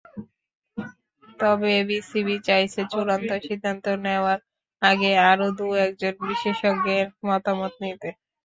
তবে 1.39 1.73
বিসিবি 1.89 2.35
চাইছে 2.47 2.81
চূড়ান্ত 2.91 3.29
সিদ্ধান্ত 3.41 3.85
নেওয়ার 4.05 4.39
আগে 4.81 5.11
আরও 5.29 5.47
দু-একজন 5.57 6.13
বিশেষজ্ঞের 6.23 7.05
মতামত 7.27 7.73
নিতে। 7.83 8.09